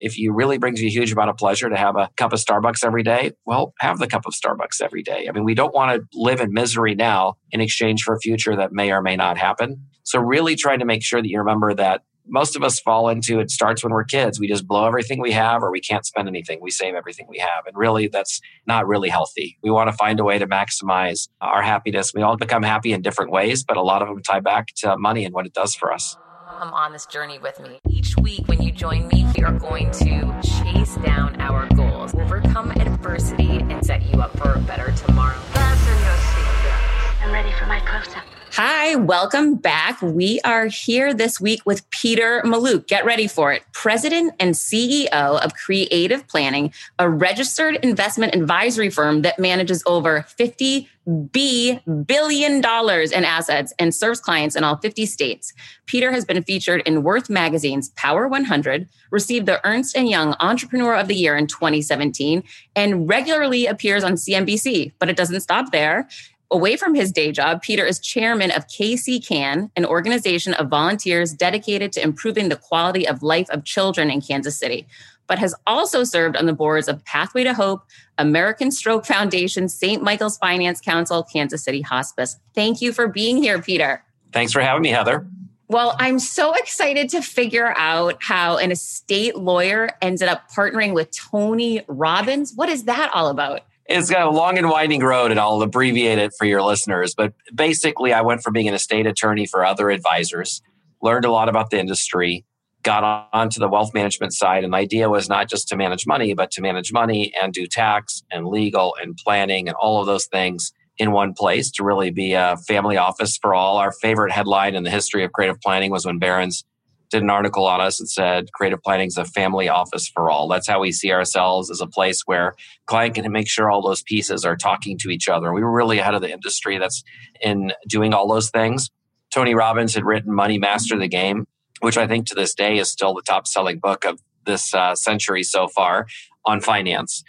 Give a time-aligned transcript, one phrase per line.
[0.00, 2.38] If you really brings you a huge amount of pleasure to have a cup of
[2.38, 5.26] Starbucks every day, well, have the cup of Starbucks every day.
[5.28, 8.56] I mean, we don't want to live in misery now in exchange for a future
[8.56, 9.84] that may or may not happen.
[10.04, 13.40] So really trying to make sure that you remember that most of us fall into
[13.40, 14.38] it starts when we're kids.
[14.38, 16.60] We just blow everything we have or we can't spend anything.
[16.60, 17.66] We save everything we have.
[17.66, 19.58] And really that's not really healthy.
[19.62, 22.12] We want to find a way to maximize our happiness.
[22.14, 24.96] We all become happy in different ways, but a lot of them tie back to
[24.98, 26.16] money and what it does for us
[26.58, 27.78] come on this journey with me.
[27.88, 32.72] Each week, when you join me, we are going to chase down our goals, overcome
[32.72, 35.38] adversity, and set you up for a better tomorrow.
[35.52, 37.22] Fasten your.
[37.22, 38.27] I'm ready for my close up.
[38.60, 40.02] Hi, welcome back.
[40.02, 42.88] We are here this week with Peter Mallouk.
[42.88, 43.62] Get ready for it.
[43.72, 50.88] President and CEO of Creative Planning, a registered investment advisory firm that manages over 50
[51.30, 55.52] B billion dollars in assets and serves clients in all 50 states.
[55.86, 60.96] Peter has been featured in Worth Magazine's Power 100, received the Ernst & Young Entrepreneur
[60.96, 62.42] of the Year in 2017,
[62.74, 64.94] and regularly appears on CNBC.
[64.98, 66.08] But it doesn't stop there.
[66.50, 71.34] Away from his day job, Peter is chairman of KC Can, an organization of volunteers
[71.34, 74.86] dedicated to improving the quality of life of children in Kansas City,
[75.26, 77.82] but has also served on the boards of Pathway to Hope,
[78.16, 80.02] American Stroke Foundation, St.
[80.02, 82.38] Michael's Finance Council, Kansas City Hospice.
[82.54, 84.02] Thank you for being here, Peter.
[84.32, 85.26] Thanks for having me, Heather.
[85.68, 91.10] Well, I'm so excited to figure out how an estate lawyer ended up partnering with
[91.10, 92.54] Tony Robbins.
[92.54, 93.60] What is that all about?
[93.88, 97.14] It's got a long and winding road, and I'll abbreviate it for your listeners.
[97.14, 100.60] But basically, I went from being an estate attorney for other advisors,
[101.00, 102.44] learned a lot about the industry,
[102.82, 104.62] got onto the wealth management side.
[104.62, 107.66] And the idea was not just to manage money, but to manage money and do
[107.66, 112.10] tax and legal and planning and all of those things in one place to really
[112.10, 113.78] be a family office for all.
[113.78, 116.64] Our favorite headline in the history of creative planning was when Barron's
[117.10, 120.48] did an article on us that said creative planning is a family office for all.
[120.48, 122.54] That's how we see ourselves as a place where
[122.86, 125.52] client can make sure all those pieces are talking to each other.
[125.52, 127.02] We were really ahead of the industry that's
[127.40, 128.90] in doing all those things.
[129.32, 131.46] Tony Robbins had written Money Master the Game,
[131.80, 134.94] which I think to this day is still the top selling book of this uh,
[134.94, 136.06] century so far
[136.44, 137.22] on finance.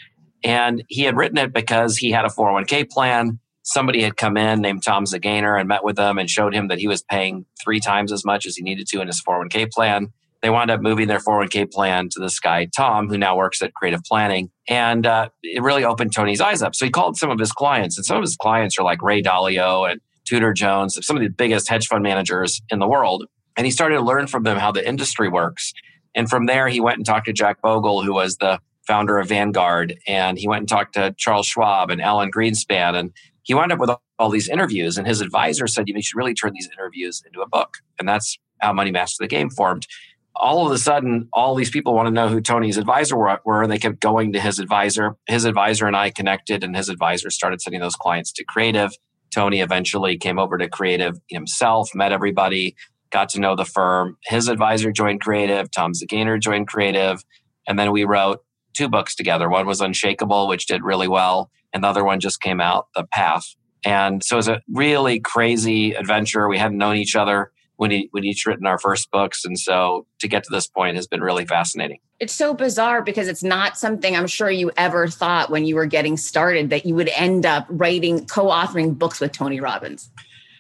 [0.44, 4.62] And he had written it because he had a 401k plan somebody had come in
[4.62, 7.80] named Tom Zgainer and met with them and showed him that he was paying three
[7.80, 10.08] times as much as he needed to in his 401k plan.
[10.42, 13.74] They wound up moving their 401k plan to this guy, Tom, who now works at
[13.74, 14.50] Creative Planning.
[14.68, 16.76] And uh, it really opened Tony's eyes up.
[16.76, 19.22] So he called some of his clients, and some of his clients are like Ray
[19.22, 23.26] Dalio and Tudor Jones, some of the biggest hedge fund managers in the world.
[23.58, 25.74] And he started to learn from them how the industry works.
[26.16, 29.28] And from there, he went and talked to Jack Bogle, who was the founder of
[29.28, 29.96] Vanguard.
[30.08, 32.96] And he went and talked to Charles Schwab and Alan Greenspan.
[32.96, 33.12] And
[33.44, 36.54] he wound up with all these interviews, and his advisor said, you should really turn
[36.54, 37.76] these interviews into a book.
[37.98, 39.88] And that's how Money Master the Game formed.
[40.36, 43.72] All of a sudden, all these people want to know who Tony's advisor were, and
[43.72, 45.16] they kept going to his advisor.
[45.28, 48.92] His advisor and I connected, and his advisor started sending those clients to Creative.
[49.34, 52.76] Tony eventually came over to Creative himself, met everybody,
[53.12, 54.18] got to know the firm.
[54.26, 57.24] His advisor joined Creative, Tom Zgainer joined Creative,
[57.68, 58.40] and then we wrote
[58.74, 59.50] two books together.
[59.50, 63.06] One was Unshakable, which did really well, and the other one just came out, The
[63.06, 63.44] Path.
[63.86, 66.48] And so it was a really crazy adventure.
[66.50, 69.46] We hadn't known each other when we would each written our first books.
[69.46, 72.00] And so to get to this point has been really fascinating.
[72.20, 75.86] It's so bizarre because it's not something I'm sure you ever thought when you were
[75.86, 80.12] getting started that you would end up writing, co authoring books with Tony Robbins.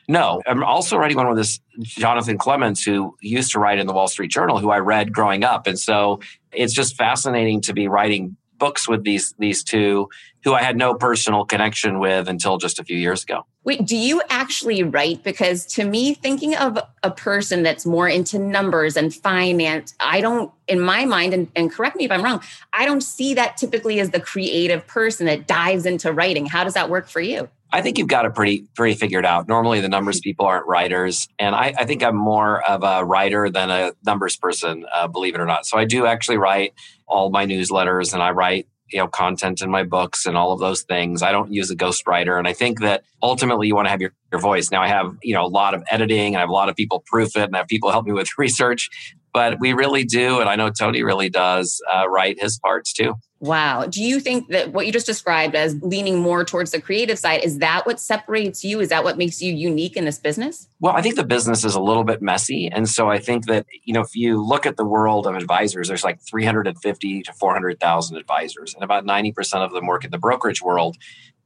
[0.07, 3.93] No, I'm also writing one with this Jonathan Clements, who used to write in the
[3.93, 5.67] Wall Street Journal, who I read growing up.
[5.67, 6.21] And so
[6.51, 10.09] it's just fascinating to be writing books with these these two
[10.43, 13.45] who I had no personal connection with until just a few years ago.
[13.69, 15.23] Wait, do you actually write?
[15.23, 20.51] Because to me, thinking of a person that's more into numbers and finance, I don't,
[20.67, 22.41] in my mind, and, and, correct me if I'm wrong,
[22.73, 26.47] I don't see that typically as the creative person that dives into writing.
[26.47, 27.47] How does that work for you?
[27.71, 29.47] I think you've got it pretty pretty figured out.
[29.47, 33.51] Normally, the numbers people aren't writers, and I, I think I'm more of a writer
[33.51, 35.67] than a numbers person, uh, believe it or not.
[35.67, 36.73] So I do actually write
[37.07, 40.59] all my newsletters, and I write you know content in my books and all of
[40.59, 41.21] those things.
[41.21, 44.13] I don't use a ghostwriter, and I think that ultimately you want to have your,
[44.31, 44.71] your voice.
[44.71, 47.03] Now I have you know a lot of editing, I have a lot of people
[47.05, 48.89] proof it, and I have people help me with research.
[49.33, 53.15] But we really do, and I know Tony really does uh, write his parts too.
[53.41, 53.85] Wow.
[53.85, 57.41] Do you think that what you just described as leaning more towards the creative side,
[57.43, 58.81] is that what separates you?
[58.81, 60.67] Is that what makes you unique in this business?
[60.81, 62.69] Well, I think the business is a little bit messy.
[62.69, 65.87] And so I think that, you know, if you look at the world of advisors,
[65.87, 70.61] there's like 350 to 400,000 advisors, and about 90% of them work in the brokerage
[70.61, 70.97] world.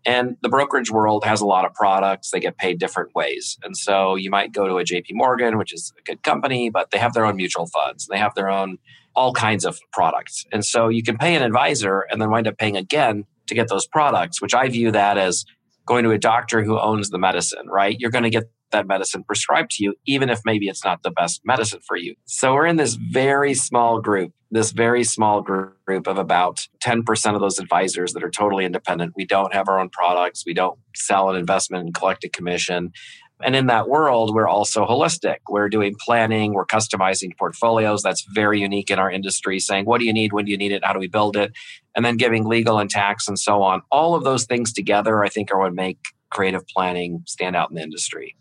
[0.06, 2.32] And the brokerage world has a lot of products.
[2.32, 3.58] They get paid different ways.
[3.64, 6.92] And so you might go to a JP Morgan, which is a good company, but
[6.92, 8.08] they have their own mutual funds.
[8.08, 8.80] They have their own
[9.16, 10.46] all kinds of products.
[10.52, 13.68] And so you can pay an advisor and then wind up paying again to get
[13.70, 15.46] those products, which I view that as
[15.86, 17.96] going to a doctor who owns the medicine, right?
[18.00, 21.12] You're going to get that medicine prescribed to you, even if maybe it's not the
[21.12, 22.16] best medicine for you.
[22.26, 27.40] So we're in this very small group, this very small group of about 10% of
[27.40, 29.14] those advisors that are totally independent.
[29.16, 30.44] We don't have our own products.
[30.46, 32.92] We don't sell an investment and collect a commission.
[33.44, 35.38] And in that world, we're also holistic.
[35.50, 38.02] We're doing planning, we're customizing portfolios.
[38.02, 40.34] That's very unique in our industry, saying, what do you need?
[40.34, 40.86] When do you need it?
[40.86, 41.52] How do we build it?
[41.96, 43.82] And then giving legal and tax and so on.
[43.92, 46.00] All of those things together, I think, are what make
[46.30, 48.36] creative planning stand out in the industry.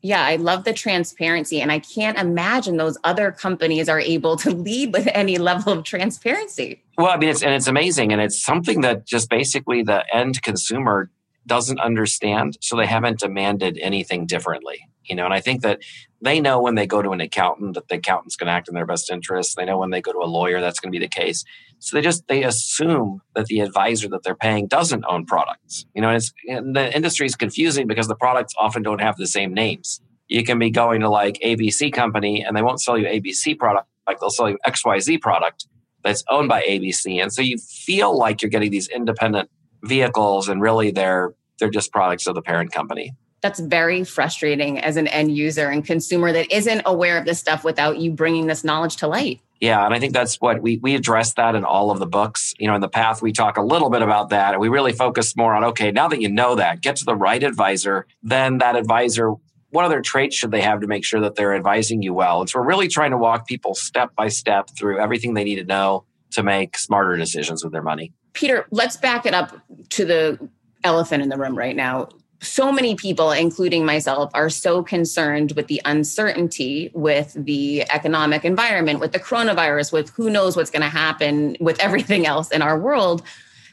[0.00, 1.60] Yeah, I love the transparency.
[1.60, 5.84] And I can't imagine those other companies are able to lead with any level of
[5.84, 6.82] transparency.
[6.96, 8.12] Well, I mean, it's, and it's amazing.
[8.12, 11.10] And it's something that just basically the end consumer
[11.46, 12.58] doesn't understand.
[12.60, 14.88] So they haven't demanded anything differently.
[15.04, 15.80] You know, and I think that
[16.20, 18.74] they know when they go to an accountant that the accountant's going to act in
[18.74, 19.56] their best interest.
[19.56, 21.44] They know when they go to a lawyer that's going to be the case.
[21.78, 25.86] So they just they assume that the advisor that they're paying doesn't own products.
[25.94, 29.16] You know, and, it's, and the industry is confusing because the products often don't have
[29.16, 30.00] the same names.
[30.26, 33.88] You can be going to like ABC company and they won't sell you ABC product,
[34.06, 35.66] like they'll sell you XYZ product
[36.02, 37.22] that's owned by ABC.
[37.22, 39.50] And so you feel like you're getting these independent
[39.84, 44.96] vehicles and really they're they're just products of the parent company that's very frustrating as
[44.96, 48.64] an end user and consumer that isn't aware of this stuff without you bringing this
[48.64, 49.40] knowledge to light.
[49.60, 52.54] Yeah, and I think that's what we we address that in all of the books.
[52.58, 54.92] You know, in the path we talk a little bit about that, and we really
[54.92, 58.06] focus more on okay, now that you know that, get to the right advisor.
[58.22, 59.34] Then that advisor,
[59.70, 62.40] what other traits should they have to make sure that they're advising you well?
[62.40, 65.56] And so we're really trying to walk people step by step through everything they need
[65.56, 68.12] to know to make smarter decisions with their money.
[68.34, 69.56] Peter, let's back it up
[69.90, 70.48] to the
[70.84, 72.08] elephant in the room right now
[72.40, 79.00] so many people, including myself, are so concerned with the uncertainty with the economic environment,
[79.00, 82.78] with the coronavirus, with who knows what's going to happen with everything else in our
[82.78, 83.22] world.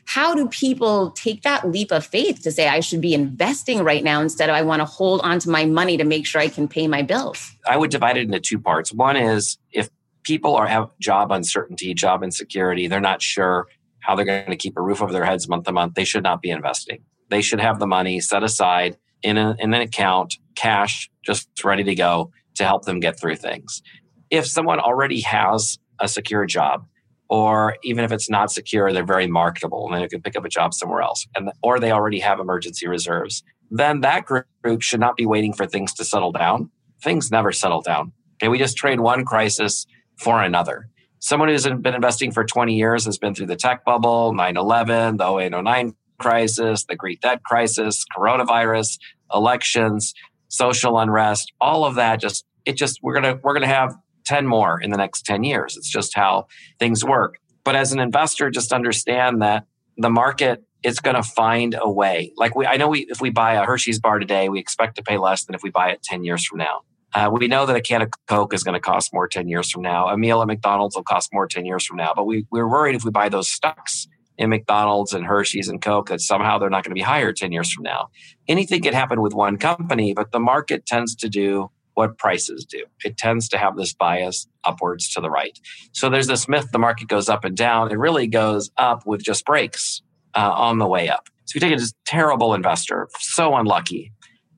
[0.05, 4.03] How do people take that leap of faith to say, I should be investing right
[4.03, 6.47] now instead of I want to hold on to my money to make sure I
[6.47, 7.51] can pay my bills?
[7.67, 8.93] I would divide it into two parts.
[8.93, 9.89] One is if
[10.23, 13.67] people are have job uncertainty, job insecurity, they're not sure
[13.99, 16.23] how they're going to keep a roof over their heads month to month, they should
[16.23, 20.37] not be investing they should have the money set aside in, a, in an account,
[20.55, 23.81] cash, just ready to go to help them get through things.
[24.29, 26.85] If someone already has a secure job,
[27.27, 30.49] or even if it's not secure, they're very marketable and they can pick up a
[30.49, 35.15] job somewhere else, and or they already have emergency reserves, then that group should not
[35.15, 36.69] be waiting for things to settle down.
[37.01, 38.11] Things never settle down.
[38.35, 39.85] Okay, we just trade one crisis
[40.17, 40.87] for another.
[41.19, 45.17] Someone who's been investing for 20 years has been through the tech bubble, 9 11,
[45.17, 48.97] the 08 09 crisis, the Greek debt crisis, coronavirus,
[49.33, 50.13] elections,
[50.47, 53.95] social unrest, all of that just it just we're going to we're going to have
[54.25, 55.77] 10 more in the next 10 years.
[55.77, 56.47] It's just how
[56.79, 57.37] things work.
[57.63, 59.65] But as an investor just understand that
[59.97, 62.31] the market is going to find a way.
[62.37, 65.03] Like we I know we if we buy a Hershey's bar today, we expect to
[65.03, 66.81] pay less than if we buy it 10 years from now.
[67.13, 69.71] Uh, we know that a can of Coke is going to cost more 10 years
[69.71, 70.09] from now.
[70.09, 72.11] A meal at McDonald's will cost more 10 years from now.
[72.13, 76.09] But we, we're worried if we buy those stocks in McDonald's and Hershey's and Coke
[76.09, 78.09] that somehow they're not going to be higher 10 years from now.
[78.47, 82.83] Anything can happen with one company, but the market tends to do what prices do.
[83.03, 85.57] It tends to have this bias upwards to the right.
[85.93, 87.91] So there's this myth the market goes up and down.
[87.91, 90.01] It really goes up with just breaks
[90.35, 91.29] uh, on the way up.
[91.45, 94.11] So you take a terrible investor, so unlucky,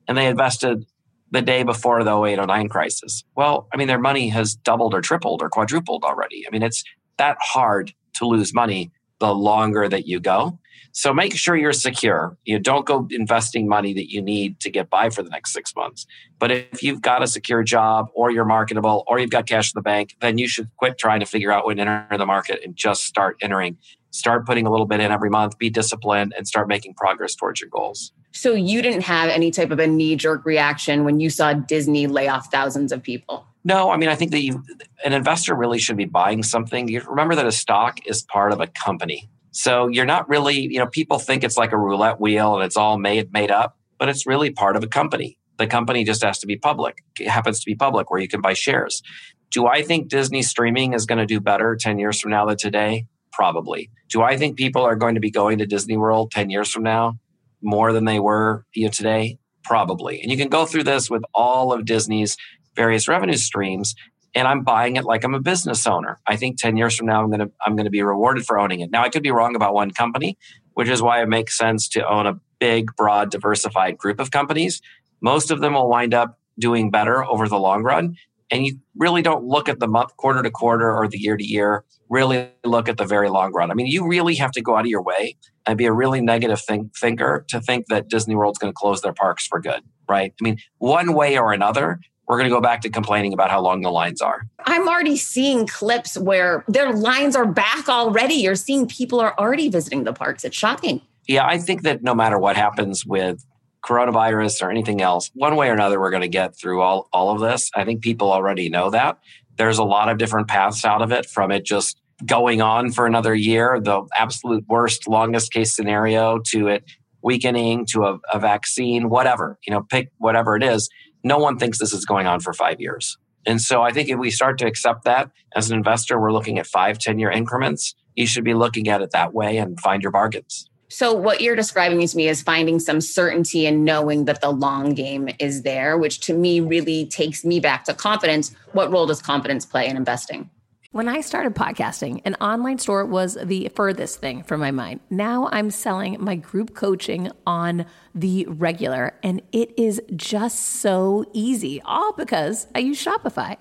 [0.08, 0.86] and they invested
[1.30, 3.22] the day before the 08 09 crisis.
[3.36, 6.46] Well, I mean, their money has doubled or tripled or quadrupled already.
[6.46, 6.82] I mean, it's
[7.18, 10.58] that hard to lose money the longer that you go.
[10.92, 12.36] So make sure you're secure.
[12.44, 15.74] You don't go investing money that you need to get by for the next six
[15.76, 16.06] months.
[16.38, 19.78] But if you've got a secure job or you're marketable or you've got cash in
[19.78, 22.60] the bank, then you should quit trying to figure out when to enter the market
[22.64, 23.76] and just start entering.
[24.10, 27.60] Start putting a little bit in every month, be disciplined, and start making progress towards
[27.60, 28.12] your goals.
[28.32, 32.06] So you didn't have any type of a knee jerk reaction when you saw Disney
[32.06, 33.46] lay off thousands of people?
[33.64, 34.62] No, I mean, I think that you,
[35.04, 36.88] an investor really should be buying something.
[36.88, 39.28] You remember that a stock is part of a company.
[39.50, 42.76] So you're not really, you know, people think it's like a roulette wheel and it's
[42.76, 45.38] all made made up, but it's really part of a company.
[45.56, 47.02] The company just has to be public.
[47.18, 49.02] It happens to be public where you can buy shares.
[49.50, 52.56] Do I think Disney streaming is going to do better 10 years from now than
[52.56, 53.06] today?
[53.32, 53.90] Probably.
[54.08, 56.82] Do I think people are going to be going to Disney World 10 years from
[56.82, 57.18] now
[57.62, 59.38] more than they were you know, today?
[59.64, 60.22] Probably.
[60.22, 62.36] And you can go through this with all of Disney's
[62.74, 63.94] various revenue streams
[64.34, 66.20] and I'm buying it like I'm a business owner.
[66.26, 68.58] I think 10 years from now I'm going to I'm going to be rewarded for
[68.58, 68.90] owning it.
[68.90, 70.38] Now I could be wrong about one company,
[70.74, 74.80] which is why it makes sense to own a big, broad, diversified group of companies.
[75.20, 78.16] Most of them will wind up doing better over the long run.
[78.50, 81.44] And you really don't look at the month, quarter to quarter, or the year to
[81.44, 81.84] year.
[82.08, 83.70] Really look at the very long run.
[83.70, 85.36] I mean, you really have to go out of your way
[85.66, 89.02] and be a really negative think, thinker to think that Disney World's going to close
[89.02, 90.32] their parks for good, right?
[90.40, 93.60] I mean, one way or another, we're going to go back to complaining about how
[93.60, 94.46] long the lines are.
[94.64, 98.34] I'm already seeing clips where their lines are back already.
[98.34, 100.44] You're seeing people are already visiting the parks.
[100.44, 101.00] It's shocking.
[101.26, 103.44] Yeah, I think that no matter what happens with
[103.84, 107.30] coronavirus or anything else, one way or another, we're going to get through all, all
[107.30, 107.70] of this.
[107.74, 109.18] I think people already know that.
[109.56, 113.06] There's a lot of different paths out of it from it just going on for
[113.06, 116.84] another year, the absolute worst, longest case scenario, to it
[117.22, 120.88] weakening, to a, a vaccine, whatever, you know, pick whatever it is.
[121.24, 123.18] No one thinks this is going on for five years.
[123.46, 126.58] And so I think if we start to accept that as an investor, we're looking
[126.58, 127.94] at five, 10 year increments.
[128.14, 130.68] You should be looking at it that way and find your bargains.
[130.90, 134.94] So, what you're describing to me is finding some certainty and knowing that the long
[134.94, 138.54] game is there, which to me really takes me back to confidence.
[138.72, 140.48] What role does confidence play in investing?
[140.90, 145.00] When I started podcasting, an online store was the furthest thing from my mind.
[145.10, 151.82] Now I'm selling my group coaching on the regular, and it is just so easy,
[151.82, 153.58] all because I use Shopify.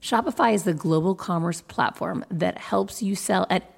[0.00, 3.77] Shopify is the global commerce platform that helps you sell at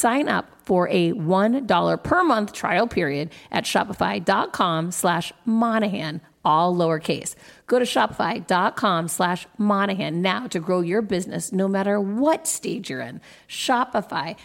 [0.00, 7.34] Sign up for a $1 per month trial period at shopify.com slash Monahan, all lowercase.
[7.66, 13.02] Go to shopify.com slash Monahan now to grow your business no matter what stage you're
[13.02, 13.20] in.
[13.46, 14.38] Shopify.com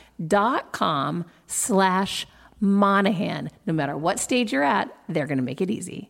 [1.48, 2.28] slash
[2.60, 3.50] Monahan.
[3.66, 6.10] No matter what stage you're at, they're going to make it easy.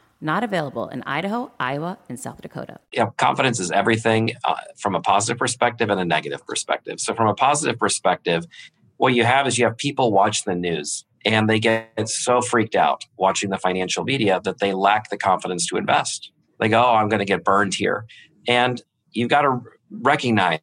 [0.23, 2.79] Not available in Idaho, Iowa, and South Dakota.
[2.93, 6.99] Yeah, confidence is everything uh, from a positive perspective and a negative perspective.
[6.99, 8.45] So, from a positive perspective,
[8.97, 12.75] what you have is you have people watch the news and they get so freaked
[12.75, 16.31] out watching the financial media that they lack the confidence to invest.
[16.59, 18.05] They go, oh, I'm going to get burned here.
[18.47, 19.59] And you've got to
[19.89, 20.59] recognize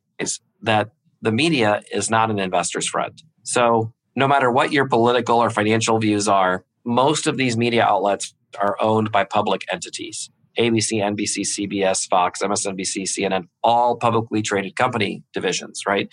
[0.63, 3.21] that the media is not an investor's friend.
[3.43, 8.35] So, no matter what your political or financial views are, most of these media outlets
[8.61, 10.31] are owned by public entities.
[10.59, 16.09] ABC, NBC, CBS, Fox, MSNBC, CNN, all publicly traded company divisions, right?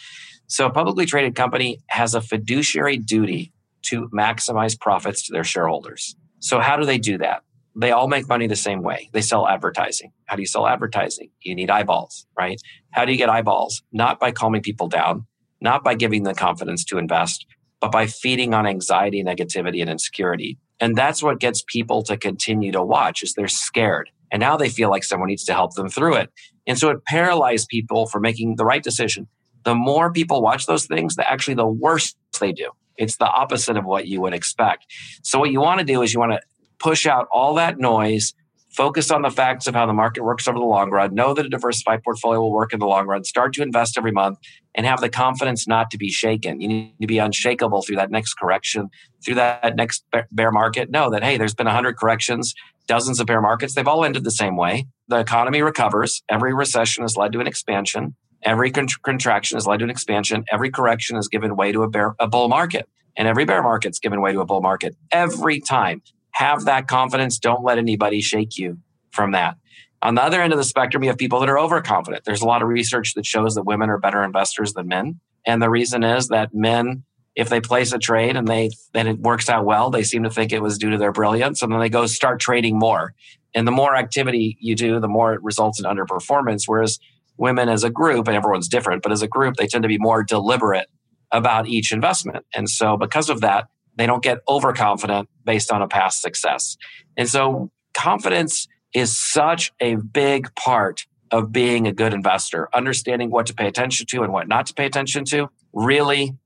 [0.47, 3.51] So a publicly traded company has a fiduciary duty
[3.83, 6.15] to maximize profits to their shareholders.
[6.39, 7.41] So, how do they do that?
[7.75, 9.09] They all make money the same way.
[9.13, 10.11] They sell advertising.
[10.25, 11.29] How do you sell advertising?
[11.41, 12.61] You need eyeballs, right?
[12.91, 13.83] How do you get eyeballs?
[13.91, 15.25] Not by calming people down,
[15.59, 17.45] not by giving them confidence to invest,
[17.81, 20.57] but by feeding on anxiety, negativity, and insecurity.
[20.79, 24.09] And that's what gets people to continue to watch is they're scared.
[24.31, 26.29] And now they feel like someone needs to help them through it.
[26.67, 29.27] And so it paralyzes people for making the right decision.
[29.63, 32.71] The more people watch those things, the actually the worse they do.
[32.97, 34.85] It's the opposite of what you would expect.
[35.23, 36.41] So what you want to do is you want to
[36.79, 38.33] push out all that noise,
[38.75, 41.45] focus on the facts of how the market works over the long run, know that
[41.45, 44.37] a diversified portfolio will work in the long run, start to invest every month,
[44.75, 46.59] and have the confidence not to be shaken.
[46.59, 48.89] You need to be unshakable through that next correction,
[49.23, 50.91] through that next bear market.
[50.91, 52.53] Know that, hey, there's been 100 corrections,
[52.87, 53.75] dozens of bear markets.
[53.75, 54.87] They've all ended the same way.
[55.07, 56.21] The economy recovers.
[56.29, 58.15] Every recession has led to an expansion.
[58.43, 60.43] Every con- contraction has led to an expansion.
[60.51, 62.87] Every correction has given way to a, bear, a bull market.
[63.17, 66.01] And every bear market's given way to a bull market every time
[66.35, 67.39] have that confidence.
[67.39, 68.77] Don't let anybody shake you
[69.11, 69.55] from that.
[70.01, 72.25] On the other end of the spectrum, you have people that are overconfident.
[72.25, 75.21] There's a lot of research that shows that women are better investors than men.
[75.47, 77.03] And the reason is that men,
[77.35, 80.29] if they place a trade and they then it works out well, they seem to
[80.29, 81.61] think it was due to their brilliance.
[81.61, 83.13] And then they go start trading more.
[83.55, 86.63] And the more activity you do, the more it results in underperformance.
[86.65, 86.99] Whereas
[87.37, 89.97] women as a group, and everyone's different, but as a group, they tend to be
[89.97, 90.87] more deliberate
[91.31, 92.45] about each investment.
[92.53, 96.77] And so because of that, they don't get overconfident based on a past success.
[97.17, 102.69] And so confidence is such a big part of being a good investor.
[102.73, 106.37] Understanding what to pay attention to and what not to pay attention to really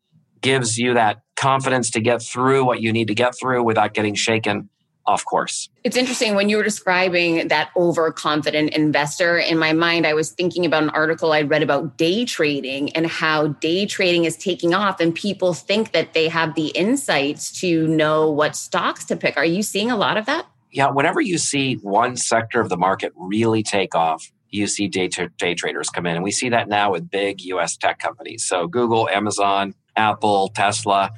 [0.42, 4.16] gives you that confidence to get through what you need to get through without getting
[4.16, 4.70] shaken
[5.10, 5.70] off course.
[5.84, 9.40] It's interesting when you were describing that overconfident investor.
[9.40, 13.08] In my mind, I was thinking about an article I read about day trading and
[13.08, 17.88] how day trading is taking off, and people think that they have the insights to
[17.88, 19.36] know what stocks to pick.
[19.36, 20.46] Are you seeing a lot of that?
[20.72, 25.08] Yeah, whenever you see one sector of the market really take off, you see day,
[25.08, 26.16] t- day traders come in.
[26.16, 28.46] And we see that now with big US tech companies.
[28.46, 31.12] So Google, Amazon, Apple, Tesla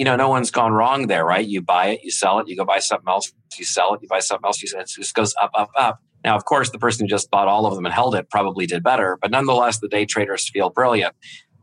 [0.00, 1.46] you know, no one's gone wrong there, right?
[1.46, 4.08] You buy it, you sell it, you go buy something else, you sell it, you
[4.08, 4.84] buy something else, you sell it.
[4.84, 6.00] It just goes up, up, up.
[6.24, 8.64] Now, of course, the person who just bought all of them and held it probably
[8.64, 11.14] did better, but nonetheless, the day traders feel brilliant.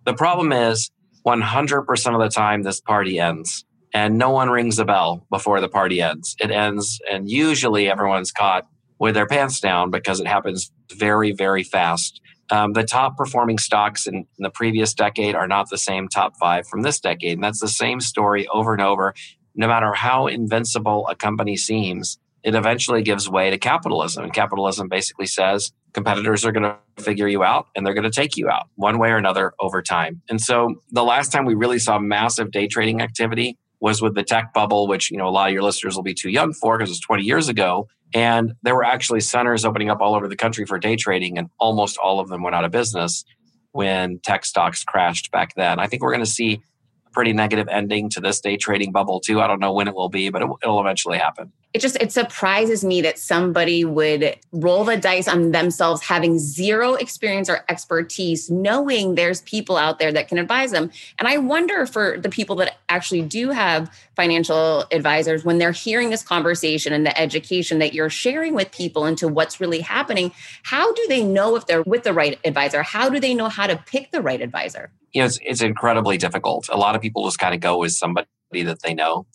[0.06, 0.92] The problem is
[1.26, 5.68] 100% of the time, this party ends and no one rings a bell before the
[5.68, 6.36] party ends.
[6.40, 8.68] It ends, and usually everyone's caught
[9.00, 12.22] with their pants down because it happens very, very fast.
[12.50, 16.38] Um, the top performing stocks in, in, the previous decade are not the same top
[16.38, 17.34] five from this decade.
[17.34, 19.14] And that's the same story over and over.
[19.56, 24.24] No matter how invincible a company seems, it eventually gives way to capitalism.
[24.24, 28.10] And capitalism basically says competitors are going to figure you out and they're going to
[28.10, 30.22] take you out one way or another over time.
[30.30, 34.24] And so the last time we really saw massive day trading activity was with the
[34.24, 36.78] tech bubble, which, you know, a lot of your listeners will be too young for
[36.78, 37.88] because it was 20 years ago.
[38.14, 41.50] And there were actually centers opening up all over the country for day trading, and
[41.60, 43.26] almost all of them went out of business
[43.72, 45.80] when tech stocks crashed back then.
[45.80, 46.62] I think we're going to see
[47.06, 49.42] a pretty negative ending to this day trading bubble, too.
[49.42, 52.12] I don't know when it will be, but it, will eventually happen it just it
[52.12, 58.50] surprises me that somebody would roll the dice on themselves having zero experience or expertise
[58.50, 60.92] knowing there's people out there that can advise them.
[61.20, 66.10] And i wonder for the people that actually do have financial advisors when they're hearing
[66.10, 70.32] this conversation and the education that you're sharing with people into what's really happening
[70.64, 72.84] how do they know if they're with the right advisor?
[72.84, 74.92] How do they know how to pick the right advisor?
[75.14, 76.70] You know it's, it's incredibly difficult.
[76.70, 79.26] A lot of people just kind of go with somebody that they know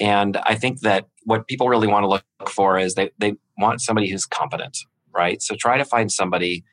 [0.00, 3.80] and I think that what people really want to look for is they, they want
[3.80, 4.78] somebody who's competent,
[5.14, 5.42] right?
[5.42, 6.64] So try to find somebody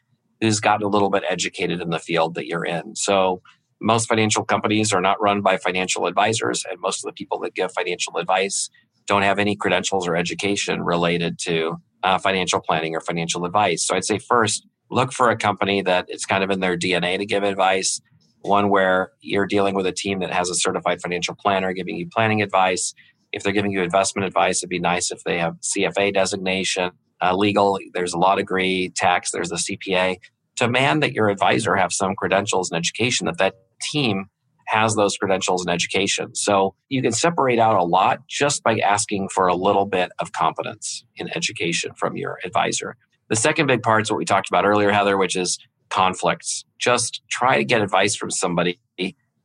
[0.42, 2.96] who's gotten a little bit educated in the field that you're in.
[2.96, 3.42] So
[3.82, 7.56] most financial companies are not run by financial advisors, and most of the people that
[7.56, 8.70] give financial advice
[9.08, 13.86] don't have any credentials or education related to uh, financial planning or financial advice.
[13.86, 17.18] So I'd say first, look for a company that it's kind of in their DNA
[17.18, 18.00] to give advice,
[18.42, 22.08] one where you're dealing with a team that has a certified financial planner giving you
[22.08, 22.94] planning advice
[23.36, 27.36] if they're giving you investment advice, it'd be nice if they have CFA designation, uh,
[27.36, 30.18] legal, there's a law degree, tax, there's the CPA.
[30.56, 34.28] Demand that your advisor have some credentials and education, that that team
[34.68, 36.34] has those credentials and education.
[36.34, 40.32] So you can separate out a lot just by asking for a little bit of
[40.32, 42.96] competence in education from your advisor.
[43.30, 46.64] The second big part is what we talked about earlier, Heather, which is conflicts.
[46.80, 48.80] Just try to get advice from somebody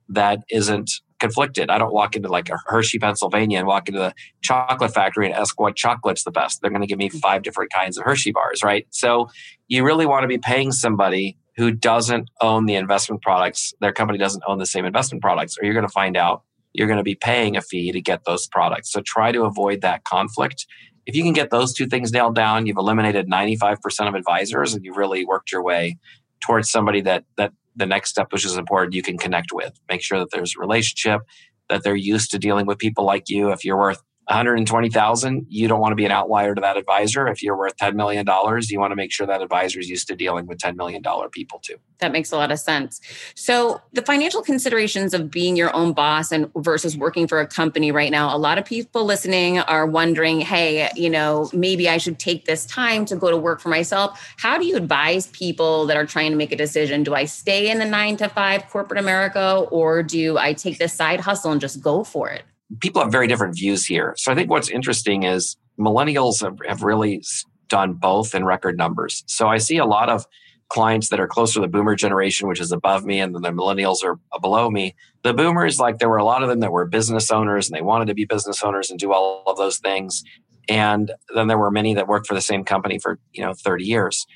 [0.09, 1.71] that isn't conflicted.
[1.71, 5.35] I don't walk into like a Hershey, Pennsylvania and walk into the chocolate factory and
[5.35, 6.61] ask what chocolate's the best.
[6.61, 7.19] They're going to give me mm-hmm.
[7.19, 8.87] five different kinds of Hershey bars, right?
[8.91, 9.29] So
[9.69, 13.73] you really want to be paying somebody who doesn't own the investment products.
[13.81, 16.87] Their company doesn't own the same investment products, or you're going to find out you're
[16.87, 18.93] going to be paying a fee to get those products.
[18.93, 20.67] So try to avoid that conflict.
[21.07, 24.85] If you can get those two things nailed down, you've eliminated 95% of advisors and
[24.85, 25.99] you've really worked your way
[26.41, 29.73] towards somebody that that the next step which is important you can connect with.
[29.89, 31.23] Make sure that there's a relationship,
[31.69, 33.51] that they're used to dealing with people like you.
[33.51, 37.27] If you're worth 120,000, you don't want to be an outlier to that advisor.
[37.27, 38.25] If you're worth $10 million,
[38.69, 41.59] you want to make sure that advisor is used to dealing with $10 million people
[41.59, 41.75] too.
[41.99, 43.01] That makes a lot of sense.
[43.35, 47.91] So, the financial considerations of being your own boss and versus working for a company
[47.91, 52.21] right now, a lot of people listening are wondering, hey, you know, maybe I should
[52.21, 54.33] take this time to go to work for myself.
[54.39, 57.03] How do you advise people that are trying to make a decision?
[57.03, 60.95] Do I stay in the nine to five corporate America or do I take this
[60.95, 62.45] side hustle and just go for it?
[62.79, 64.15] People have very different views here.
[64.17, 67.23] So I think what's interesting is millennials have, have really
[67.69, 69.25] done both in record numbers.
[69.27, 70.27] So I see a lot of
[70.69, 73.51] clients that are closer to the boomer generation, which is above me, and then the
[73.51, 74.95] millennials are below me.
[75.23, 77.83] The boomers, like there were a lot of them that were business owners and they
[77.83, 80.23] wanted to be business owners and do all of those things.
[80.69, 83.85] And then there were many that worked for the same company for you know 30
[83.85, 84.27] years.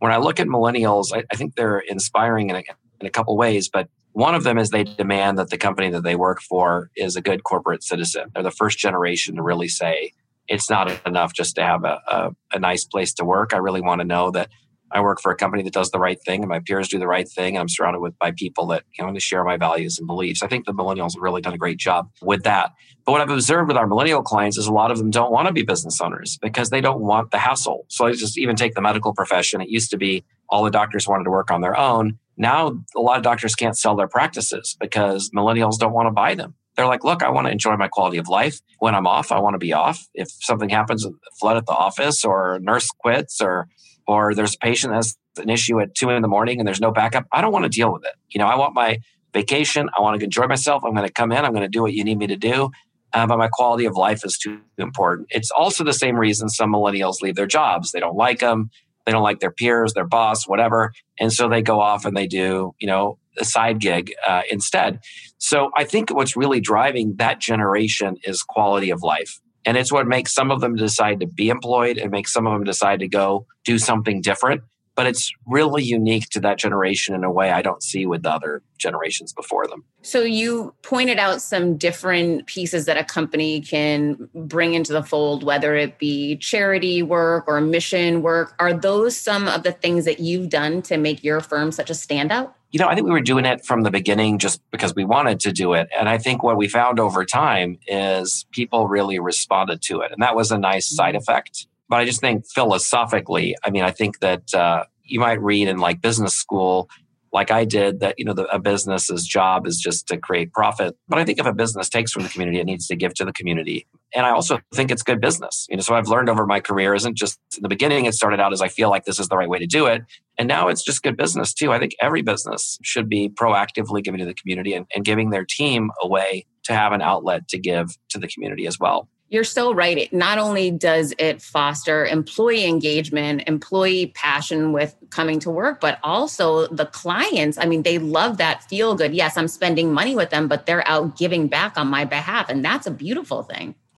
[0.00, 2.62] When I look at millennials, I, I think they're inspiring in a,
[3.00, 6.04] in a couple ways, but one of them is they demand that the company that
[6.04, 8.30] they work for is a good corporate citizen.
[8.32, 10.12] They're the first generation to really say
[10.46, 13.52] it's not enough just to have a, a, a nice place to work.
[13.52, 14.50] I really want to know that
[14.92, 17.08] I work for a company that does the right thing and my peers do the
[17.08, 17.56] right thing.
[17.56, 20.44] And I'm surrounded with by people that you know share my values and beliefs.
[20.44, 22.70] I think the millennials have really done a great job with that.
[23.04, 25.48] But what I've observed with our millennial clients is a lot of them don't want
[25.48, 27.86] to be business owners because they don't want the hassle.
[27.88, 29.60] So I just even take the medical profession.
[29.60, 32.18] It used to be all the doctors wanted to work on their own.
[32.36, 36.34] Now, a lot of doctors can't sell their practices because millennials don't want to buy
[36.34, 36.54] them.
[36.76, 38.60] They're like, look, I want to enjoy my quality of life.
[38.78, 40.08] When I'm off, I want to be off.
[40.12, 43.68] If something happens, a flood at the office or a nurse quits or
[44.06, 46.90] or there's a patient has an issue at two in the morning and there's no
[46.90, 48.12] backup, I don't want to deal with it.
[48.28, 48.98] You know, I want my
[49.32, 49.88] vacation.
[49.96, 50.84] I want to enjoy myself.
[50.84, 51.44] I'm going to come in.
[51.44, 52.70] I'm going to do what you need me to do.
[53.14, 55.28] Uh, but my quality of life is too important.
[55.30, 57.92] It's also the same reason some millennials leave their jobs.
[57.92, 58.70] They don't like them.
[59.06, 60.92] They don't like their peers, their boss, whatever.
[61.18, 65.00] And so they go off and they do, you know, a side gig uh, instead.
[65.38, 69.40] So I think what's really driving that generation is quality of life.
[69.66, 72.52] And it's what makes some of them decide to be employed and makes some of
[72.52, 74.62] them decide to go do something different
[74.94, 78.30] but it's really unique to that generation in a way I don't see with the
[78.30, 79.84] other generations before them.
[80.02, 85.42] So you pointed out some different pieces that a company can bring into the fold,
[85.42, 88.54] whether it be charity work or mission work.
[88.58, 91.94] Are those some of the things that you've done to make your firm such a
[91.94, 92.52] standout?
[92.70, 95.38] You know, I think we were doing it from the beginning just because we wanted
[95.40, 95.88] to do it.
[95.96, 100.10] And I think what we found over time is people really responded to it.
[100.10, 101.18] And that was a nice side mm-hmm.
[101.18, 105.68] effect but I just think philosophically, I mean, I think that uh, you might read
[105.68, 106.88] in like business school,
[107.32, 110.96] like I did, that you know the, a business's job is just to create profit.
[111.06, 113.24] But I think if a business takes from the community, it needs to give to
[113.24, 113.86] the community.
[114.12, 115.68] And I also think it's good business.
[115.70, 118.06] You know, so I've learned over my career isn't just in the beginning.
[118.06, 120.02] It started out as I feel like this is the right way to do it,
[120.36, 121.70] and now it's just good business too.
[121.70, 125.44] I think every business should be proactively giving to the community and, and giving their
[125.44, 129.44] team a way to have an outlet to give to the community as well you're
[129.44, 129.98] so right.
[129.98, 135.98] It not only does it foster employee engagement, employee passion with coming to work, but
[136.02, 137.58] also the clients.
[137.58, 139.14] I mean, they love that feel good.
[139.14, 142.48] Yes, I'm spending money with them, but they're out giving back on my behalf.
[142.48, 143.74] And that's a beautiful thing.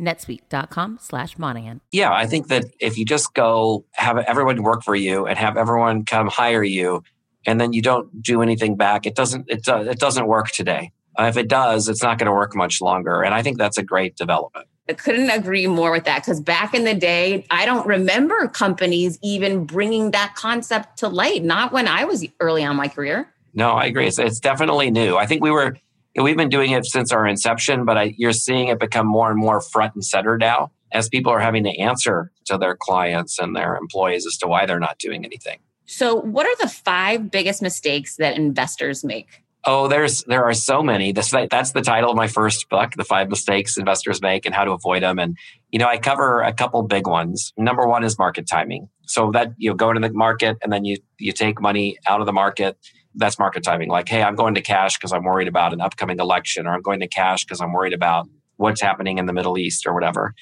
[0.00, 1.80] netsuite.com slash Monahan.
[1.92, 5.56] Yeah, I think that if you just go have everyone work for you and have
[5.56, 7.02] everyone come hire you,
[7.46, 10.92] and then you don't do anything back, it doesn't it, uh, it doesn't work today.
[11.18, 13.22] Uh, if it does, it's not going to work much longer.
[13.22, 14.66] And I think that's a great development.
[14.88, 19.18] I couldn't agree more with that because back in the day, I don't remember companies
[19.22, 21.42] even bringing that concept to light.
[21.42, 23.28] Not when I was early on my career.
[23.54, 24.06] No, I agree.
[24.06, 25.16] It's, it's definitely new.
[25.16, 25.76] I think we were
[26.22, 29.38] we've been doing it since our inception, but I, you're seeing it become more and
[29.38, 33.54] more front and center now as people are having to answer to their clients and
[33.54, 35.58] their employees as to why they're not doing anything.
[35.86, 39.42] So, what are the five biggest mistakes that investors make?
[39.64, 41.12] Oh, there's there are so many.
[41.12, 44.64] This, that's the title of my first book, "The Five Mistakes Investors Make and How
[44.64, 45.36] to Avoid Them." And
[45.70, 47.52] you know, I cover a couple big ones.
[47.56, 48.88] Number one is market timing.
[49.06, 52.20] So that you know, go into the market and then you you take money out
[52.20, 52.78] of the market
[53.16, 53.88] that's market timing.
[53.88, 56.82] Like, hey, I'm going to cash because I'm worried about an upcoming election, or I'm
[56.82, 60.34] going to cash because I'm worried about what's happening in the Middle East or whatever.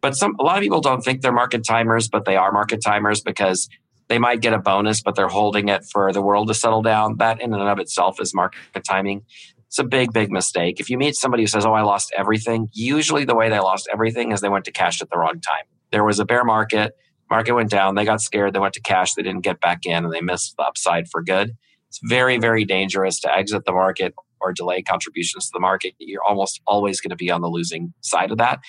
[0.00, 2.80] But some a lot of people don't think they're market timers, but they are market
[2.84, 3.68] timers because
[4.08, 7.16] they might get a bonus, but they're holding it for the world to settle down.
[7.18, 9.22] That in and of itself is market timing.
[9.66, 10.80] It's a big, big mistake.
[10.80, 13.88] If you meet somebody who says, Oh, I lost everything, usually the way they lost
[13.92, 15.64] everything is they went to cash at the wrong time.
[15.92, 16.96] There was a bear market,
[17.30, 20.04] market went down, they got scared, they went to cash, they didn't get back in,
[20.04, 21.56] and they missed the upside for good.
[21.90, 25.94] It's very, very dangerous to exit the market or delay contributions to the market.
[25.98, 28.60] You're almost always going to be on the losing side of that.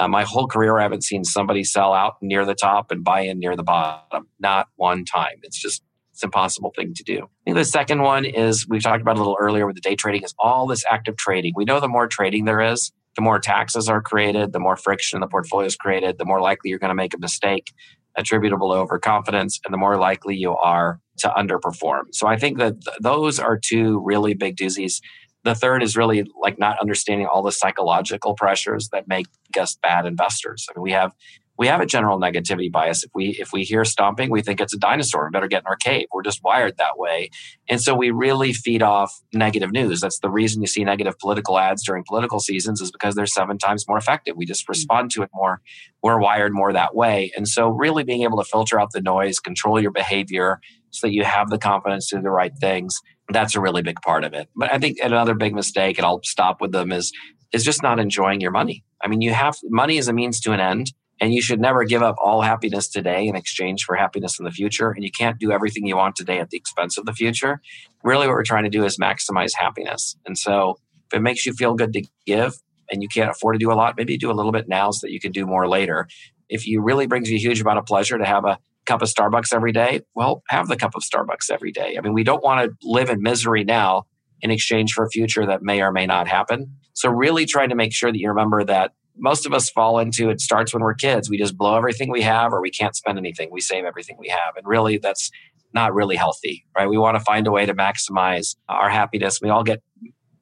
[0.00, 3.20] Uh, my whole career, I haven't seen somebody sell out near the top and buy
[3.20, 4.26] in near the bottom.
[4.40, 5.36] Not one time.
[5.42, 5.82] It's just
[6.12, 7.18] it's an impossible thing to do.
[7.24, 9.94] I think the second one is we've talked about a little earlier with the day
[9.94, 11.52] trading is all this active trading.
[11.54, 15.20] We know the more trading there is, the more taxes are created, the more friction
[15.20, 17.72] the portfolio is created, the more likely you're going to make a mistake
[18.16, 22.02] attributable to overconfidence, and the more likely you are to underperform.
[22.12, 25.00] So I think that th- those are two really big doozies.
[25.44, 29.26] The third is really like not understanding all the psychological pressures that make
[29.58, 30.68] us bad investors.
[30.70, 31.12] I mean, we have
[31.58, 33.04] we have a general negativity bias.
[33.04, 35.26] If we if we hear stomping, we think it's a dinosaur.
[35.26, 36.06] We better get in our cave.
[36.12, 37.30] We're just wired that way,
[37.68, 40.00] and so we really feed off negative news.
[40.00, 43.58] That's the reason you see negative political ads during political seasons is because they're seven
[43.58, 44.36] times more effective.
[44.36, 44.70] We just mm.
[44.70, 45.60] respond to it more.
[46.02, 49.38] We're wired more that way, and so really being able to filter out the noise,
[49.38, 50.60] control your behavior,
[50.92, 53.00] so that you have the confidence to do the right things.
[53.28, 54.48] That's a really big part of it.
[54.54, 57.12] But I think another big mistake, and I'll stop with them, is
[57.52, 58.84] is just not enjoying your money.
[59.02, 61.84] I mean, you have money is a means to an end and you should never
[61.84, 64.90] give up all happiness today in exchange for happiness in the future.
[64.90, 67.60] And you can't do everything you want today at the expense of the future.
[68.02, 70.16] Really, what we're trying to do is maximize happiness.
[70.26, 72.54] And so, if it makes you feel good to give
[72.90, 75.06] and you can't afford to do a lot, maybe do a little bit now so
[75.06, 76.08] that you can do more later.
[76.48, 79.08] If you really brings you a huge amount of pleasure to have a cup of
[79.08, 81.96] Starbucks every day, well, have the cup of Starbucks every day.
[81.96, 84.04] I mean, we don't want to live in misery now
[84.40, 86.76] in exchange for a future that may or may not happen.
[86.94, 90.30] So, really trying to make sure that you remember that most of us fall into
[90.30, 91.28] it starts when we're kids.
[91.28, 93.50] We just blow everything we have or we can't spend anything.
[93.52, 94.56] We save everything we have.
[94.56, 95.30] And really that's
[95.74, 96.88] not really healthy, right?
[96.88, 99.40] We want to find a way to maximize our happiness.
[99.40, 99.82] We all get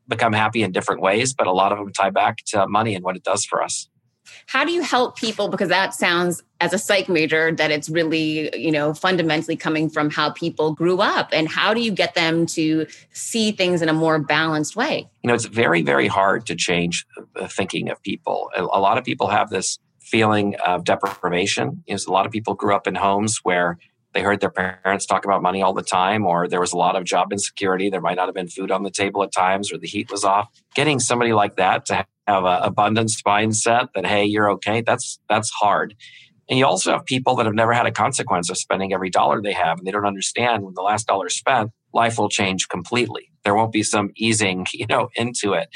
[0.09, 3.05] become happy in different ways, but a lot of them tie back to money and
[3.05, 3.88] what it does for us.
[4.47, 5.49] How do you help people?
[5.49, 10.11] Because that sounds, as a psych major, that it's really, you know, fundamentally coming from
[10.11, 11.31] how people grew up.
[11.33, 15.09] And how do you get them to see things in a more balanced way?
[15.23, 18.51] You know, it's very, very hard to change the thinking of people.
[18.57, 21.85] A lot of people have this feeling of deprivation.
[21.87, 23.79] You know, a lot of people grew up in homes where
[24.12, 26.96] they heard their parents talk about money all the time, or there was a lot
[26.96, 27.90] of job insecurity.
[27.90, 30.25] There might not have been food on the table at times, or the heat was
[30.25, 30.49] off.
[30.75, 34.83] Getting somebody like that to have an abundance mindset that hey, you're okay.
[34.83, 35.94] That's that's hard.
[36.49, 39.40] And you also have people that have never had a consequence of spending every dollar
[39.40, 42.68] they have, and they don't understand when the last dollar is spent, life will change
[42.68, 43.31] completely.
[43.44, 45.68] There won't be some easing, you know, into it.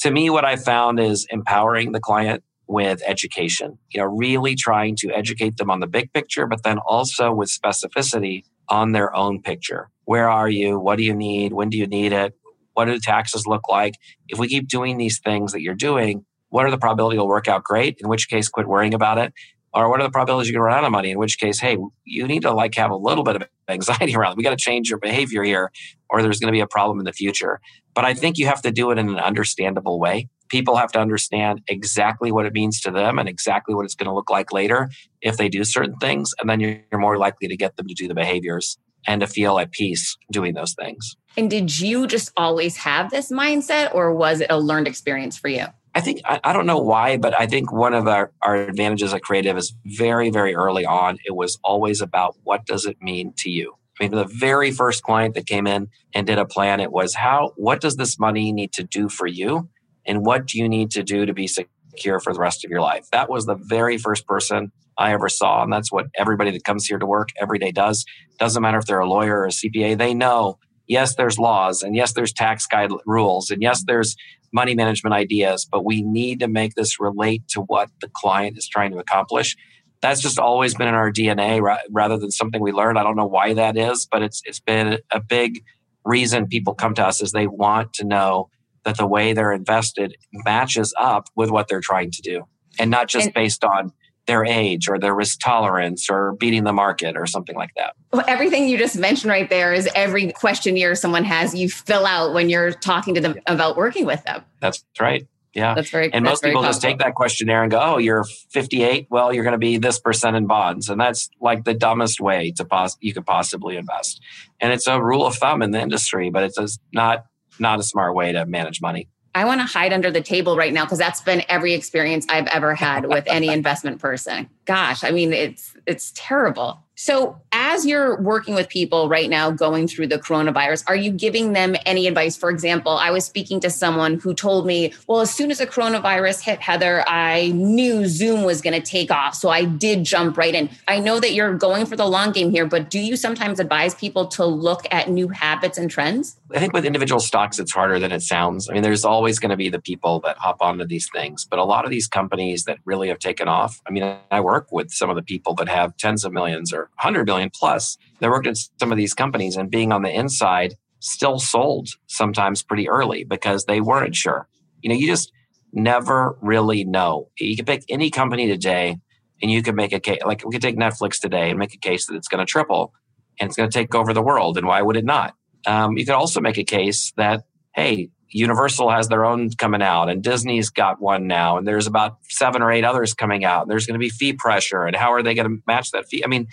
[0.00, 4.96] To me, what I found is empowering the client with education, you know, really trying
[4.96, 9.40] to educate them on the big picture, but then also with specificity on their own
[9.40, 9.90] picture.
[10.04, 10.78] Where are you?
[10.78, 11.52] What do you need?
[11.52, 12.34] When do you need it?
[12.74, 13.94] What do the taxes look like?
[14.28, 17.48] If we keep doing these things that you're doing, what are the probability it'll work
[17.48, 17.98] out great?
[18.00, 19.32] In which case, quit worrying about it.
[19.76, 21.12] Or what are the probabilities going to run out of money?
[21.12, 24.32] In which case, hey, you need to like have a little bit of anxiety around
[24.32, 24.36] it.
[24.38, 25.70] We got to change your behavior here,
[26.08, 27.60] or there's going to be a problem in the future.
[27.94, 30.98] But I think you have to do it in an understandable way people have to
[30.98, 34.52] understand exactly what it means to them and exactly what it's going to look like
[34.52, 34.88] later
[35.20, 36.32] if they do certain things.
[36.40, 39.58] And then you're more likely to get them to do the behaviors and to feel
[39.58, 41.16] at peace doing those things.
[41.36, 45.48] And did you just always have this mindset or was it a learned experience for
[45.48, 45.66] you?
[45.96, 49.12] I think, I, I don't know why, but I think one of our, our advantages
[49.14, 53.32] at Creative is very, very early on, it was always about what does it mean
[53.38, 53.74] to you?
[53.98, 57.14] I mean, the very first client that came in and did a plan, it was
[57.14, 59.70] how, what does this money need to do for you?
[60.06, 62.80] and what do you need to do to be secure for the rest of your
[62.80, 63.08] life?
[63.10, 65.62] That was the very first person I ever saw.
[65.62, 68.04] And that's what everybody that comes here to work every day does.
[68.38, 71.94] Doesn't matter if they're a lawyer or a CPA, they know, yes, there's laws and
[71.94, 74.16] yes, there's tax guide rules and yes, there's
[74.52, 78.68] money management ideas, but we need to make this relate to what the client is
[78.68, 79.56] trying to accomplish.
[80.02, 82.98] That's just always been in our DNA rather than something we learned.
[82.98, 85.62] I don't know why that is, but it's it's been a big
[86.04, 88.48] reason people come to us is they want to know
[88.84, 92.44] that the way they're invested matches up with what they're trying to do
[92.78, 93.92] and not just and, based on
[94.26, 97.94] their age or their risk tolerance or beating the market or something like that.
[98.12, 102.34] Well, everything you just mentioned right there is every questionnaire someone has you fill out
[102.34, 104.44] when you're talking to them about working with them.
[104.60, 105.26] That's right.
[105.54, 105.74] Yeah.
[105.74, 109.32] That's very And most people just take that questionnaire and go, "Oh, you're 58, well,
[109.32, 112.64] you're going to be this percent in bonds." And that's like the dumbest way to
[112.66, 114.20] pos- you could possibly invest.
[114.60, 117.24] And it's a rule of thumb in the industry, but it's not
[117.58, 119.08] not a smart way to manage money.
[119.36, 122.46] I want to hide under the table right now because that's been every experience I've
[122.46, 124.48] ever had with any investment person.
[124.66, 126.82] Gosh, I mean, it's it's terrible.
[126.98, 131.52] So, as you're working with people right now going through the coronavirus, are you giving
[131.52, 132.38] them any advice?
[132.38, 135.66] For example, I was speaking to someone who told me, Well, as soon as the
[135.66, 139.34] coronavirus hit, Heather, I knew Zoom was going to take off.
[139.34, 140.70] So I did jump right in.
[140.88, 143.94] I know that you're going for the long game here, but do you sometimes advise
[143.94, 146.36] people to look at new habits and trends?
[146.54, 148.70] I think with individual stocks, it's harder than it sounds.
[148.70, 151.58] I mean, there's always going to be the people that hop onto these things, but
[151.58, 154.90] a lot of these companies that really have taken off, I mean, I work with
[154.90, 158.46] some of the people that have tens of millions or 100 million plus that worked
[158.46, 163.24] at some of these companies and being on the inside still sold sometimes pretty early
[163.24, 164.48] because they weren't sure.
[164.82, 165.32] You know, you just
[165.72, 167.28] never really know.
[167.38, 168.96] You can pick any company today
[169.42, 171.78] and you can make a case, like we could take Netflix today and make a
[171.78, 172.94] case that it's going to triple
[173.38, 174.56] and it's going to take over the world.
[174.56, 175.34] And why would it not?
[175.66, 180.10] Um, you could also make a case that, hey, Universal has their own coming out,
[180.10, 183.62] and Disney's got one now, and there's about seven or eight others coming out.
[183.62, 186.06] And there's going to be fee pressure, and how are they going to match that
[186.06, 186.22] fee?
[186.22, 186.46] I mean,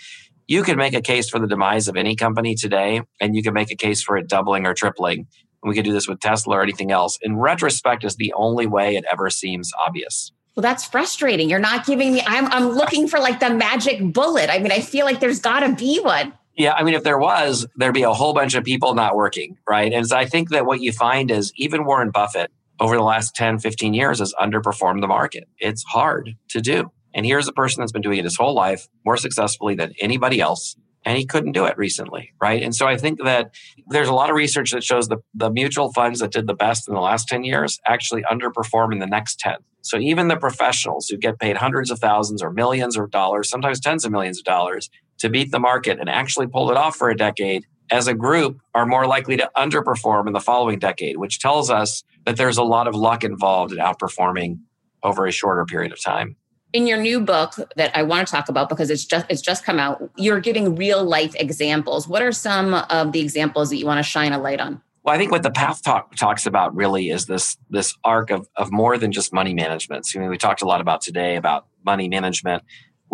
[0.46, 3.52] you can make a case for the demise of any company today, and you can
[3.52, 5.26] make a case for it doubling or tripling.
[5.62, 7.18] And we could do this with Tesla or anything else.
[7.20, 10.32] In retrospect, is the only way it ever seems obvious.
[10.56, 11.50] Well, that's frustrating.
[11.50, 12.22] You're not giving me.
[12.26, 14.48] I'm I'm looking for like the magic bullet.
[14.48, 16.32] I mean, I feel like there's got to be one.
[16.56, 19.56] Yeah, I mean, if there was, there'd be a whole bunch of people not working,
[19.68, 19.92] right?
[19.92, 23.34] And so I think that what you find is even Warren Buffett over the last
[23.34, 25.48] 10, 15 years has underperformed the market.
[25.58, 26.90] It's hard to do.
[27.14, 30.40] And here's a person that's been doing it his whole life more successfully than anybody
[30.40, 30.76] else.
[31.04, 32.62] And he couldn't do it recently, right?
[32.62, 33.54] And so I think that
[33.88, 36.88] there's a lot of research that shows the, the mutual funds that did the best
[36.88, 39.56] in the last 10 years actually underperform in the next 10.
[39.82, 43.80] So even the professionals who get paid hundreds of thousands or millions of dollars, sometimes
[43.80, 44.88] tens of millions of dollars
[45.24, 48.60] to beat the market and actually pull it off for a decade, as a group
[48.74, 52.62] are more likely to underperform in the following decade, which tells us that there's a
[52.62, 54.58] lot of luck involved in outperforming
[55.02, 56.36] over a shorter period of time
[56.74, 59.64] in your new book that I want to talk about because it's just it's just
[59.64, 62.06] come out, you're giving real life examples.
[62.08, 64.82] What are some of the examples that you want to shine a light on?
[65.04, 68.48] Well, I think what the path talk talks about really is this this arc of
[68.56, 70.04] of more than just money management.
[70.04, 72.64] So, I mean, we talked a lot about today about money management,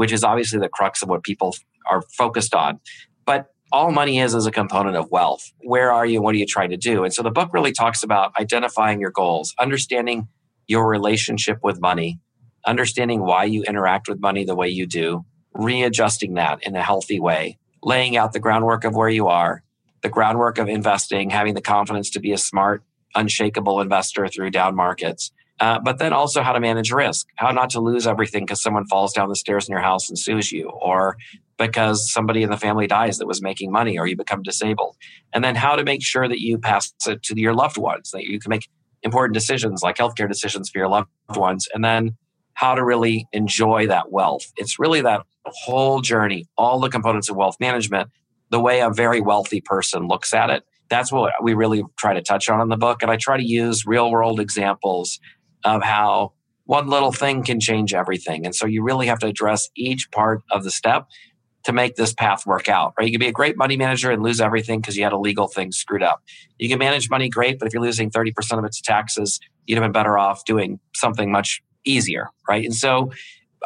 [0.00, 2.80] which is obviously the crux of what people are focused on.
[3.26, 5.52] But all money is is a component of wealth.
[5.60, 6.22] Where are you?
[6.22, 7.04] What are you trying to do?
[7.04, 10.28] And so the book really talks about identifying your goals, understanding
[10.66, 12.18] your relationship with money,
[12.64, 17.20] understanding why you interact with money the way you do, readjusting that in a healthy
[17.20, 19.62] way, laying out the groundwork of where you are,
[20.02, 22.82] the groundwork of investing, having the confidence to be a smart,
[23.14, 25.30] unshakable investor through down markets.
[25.60, 28.86] Uh, but then also how to manage risk, how not to lose everything because someone
[28.86, 31.16] falls down the stairs in your house and sues you, or
[31.58, 34.96] because somebody in the family dies that was making money, or you become disabled.
[35.34, 38.24] And then how to make sure that you pass it to your loved ones, that
[38.24, 38.68] you can make
[39.02, 41.68] important decisions like healthcare decisions for your loved ones.
[41.74, 42.16] And then
[42.54, 44.52] how to really enjoy that wealth.
[44.56, 48.10] It's really that whole journey, all the components of wealth management,
[48.50, 50.64] the way a very wealthy person looks at it.
[50.88, 53.02] That's what we really try to touch on in the book.
[53.02, 55.20] And I try to use real world examples
[55.64, 56.32] of how
[56.70, 58.46] one little thing can change everything.
[58.46, 61.08] And so you really have to address each part of the step
[61.64, 62.94] to make this path work out.
[62.96, 63.06] Right?
[63.08, 65.48] You can be a great money manager and lose everything because you had a legal
[65.48, 66.22] thing screwed up.
[66.58, 69.84] You can manage money great, but if you're losing 30% of its taxes, you'd have
[69.84, 72.28] been better off doing something much easier.
[72.48, 72.64] Right.
[72.64, 73.10] And so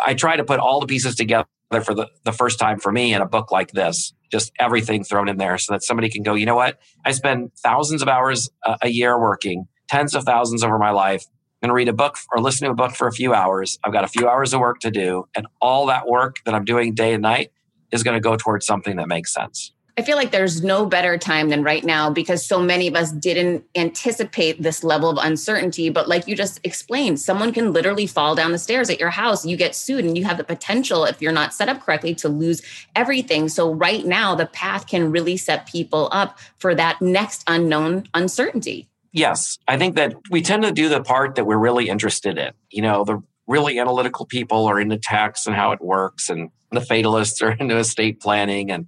[0.03, 1.47] I try to put all the pieces together
[1.85, 5.29] for the, the first time for me in a book like this, just everything thrown
[5.29, 6.81] in there so that somebody can go, you know what?
[7.05, 11.27] I spend thousands of hours a, a year working, tens of thousands over my life
[11.65, 13.79] going to read a book or listen to a book for a few hours.
[13.83, 15.27] I've got a few hours of work to do.
[15.35, 17.53] And all that work that I'm doing day and night
[17.91, 19.73] is going to go towards something that makes sense.
[19.97, 23.13] I feel like there's no better time than right now because so many of us
[23.13, 25.89] didn't anticipate this level of uncertainty.
[25.89, 29.47] But like you just explained, someone can literally fall down the stairs at your house.
[29.47, 32.29] You get sued, and you have the potential, if you're not set up correctly, to
[32.29, 32.61] lose
[32.95, 33.49] everything.
[33.49, 38.89] So, right now, the path can really set people up for that next unknown uncertainty
[39.15, 42.53] yes, I think that we tend to do the part that we're really interested in.
[42.71, 46.83] You know, the really analytical people are into tax and how it works, and the
[46.83, 48.87] fatalists are into estate planning, and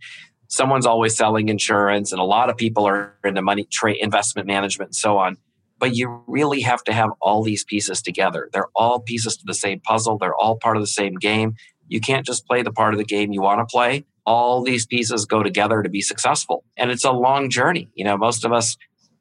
[0.48, 4.88] someone's always selling insurance, and a lot of people are into money trade investment management
[4.88, 5.38] and so on.
[5.78, 8.48] But you really have to have all these pieces together.
[8.52, 10.18] They're all pieces to the same puzzle.
[10.18, 11.54] They're all part of the same game.
[11.86, 14.06] You can't just play the part of the game you want to play.
[14.24, 16.64] All these pieces go together to be successful.
[16.78, 17.90] And it's a long journey.
[17.94, 18.76] You know, most of us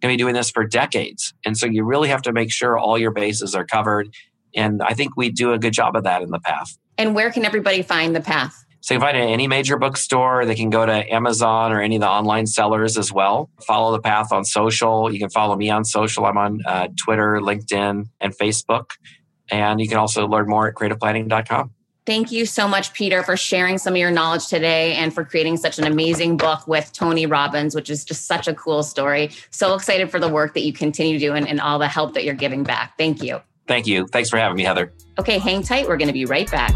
[0.06, 1.34] going to be doing this for decades.
[1.46, 4.14] And so you really have to make sure all your bases are covered.
[4.56, 6.78] And I think we do a good job of that in the path.
[6.98, 8.66] And where can everybody find the path?
[8.82, 10.46] So you can find it at any major bookstore.
[10.46, 13.50] They can go to Amazon or any of the online sellers as well.
[13.66, 15.12] Follow the path on social.
[15.12, 16.26] You can follow me on social.
[16.26, 18.92] I'm on uh, Twitter, LinkedIn, and Facebook.
[19.50, 21.72] And you can also learn more at creativeplanning.com.
[22.06, 25.58] Thank you so much, Peter, for sharing some of your knowledge today and for creating
[25.58, 29.32] such an amazing book with Tony Robbins, which is just such a cool story.
[29.50, 32.36] So excited for the work that you continue doing and all the help that you're
[32.36, 32.96] giving back.
[32.98, 33.42] Thank you.
[33.68, 34.06] Thank you.
[34.06, 34.94] Thanks for having me, Heather.
[35.18, 35.88] Okay, hang tight.
[35.88, 36.76] We're going to be right back.